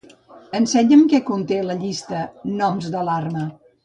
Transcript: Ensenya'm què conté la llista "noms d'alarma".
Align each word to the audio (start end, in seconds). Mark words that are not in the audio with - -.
Ensenya'm 0.59 1.03
què 1.11 1.19
conté 1.29 1.59
la 1.67 1.75
llista 1.83 2.21
"noms 2.63 2.89
d'alarma". 2.97 3.45